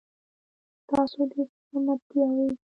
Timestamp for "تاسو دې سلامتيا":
0.97-2.25